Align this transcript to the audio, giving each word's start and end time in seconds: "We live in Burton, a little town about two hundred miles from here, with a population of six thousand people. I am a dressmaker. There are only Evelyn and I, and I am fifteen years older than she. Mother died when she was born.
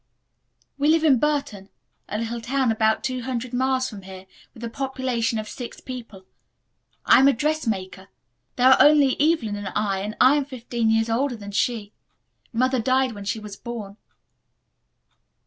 "We 0.79 0.87
live 0.89 1.03
in 1.03 1.19
Burton, 1.19 1.69
a 2.09 2.17
little 2.17 2.41
town 2.41 2.71
about 2.71 3.03
two 3.03 3.21
hundred 3.21 3.53
miles 3.53 3.87
from 3.87 4.01
here, 4.01 4.25
with 4.51 4.63
a 4.63 4.67
population 4.67 5.37
of 5.37 5.47
six 5.47 5.77
thousand 5.77 5.85
people. 5.85 6.25
I 7.05 7.19
am 7.19 7.27
a 7.27 7.33
dressmaker. 7.33 8.07
There 8.55 8.69
are 8.71 8.81
only 8.81 9.15
Evelyn 9.21 9.55
and 9.55 9.71
I, 9.75 9.99
and 9.99 10.15
I 10.19 10.37
am 10.37 10.45
fifteen 10.45 10.89
years 10.89 11.07
older 11.07 11.35
than 11.35 11.51
she. 11.51 11.93
Mother 12.51 12.79
died 12.79 13.11
when 13.11 13.25
she 13.25 13.39
was 13.39 13.55
born. 13.55 13.97